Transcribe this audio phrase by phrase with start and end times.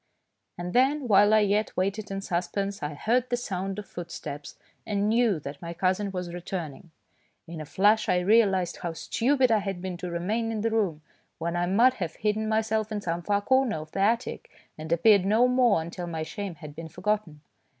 [0.57, 5.07] And then, while I yet waited in suspense, I heard the sound of footsteps and
[5.07, 6.89] knew that my cousin was returning.
[7.45, 11.03] In a flash I realised how stupid I had been to remain in the room,
[11.37, 15.23] when I might have hidden myself in some far corner of the attic and appeared
[15.23, 17.41] no more until my shame had been forgotten.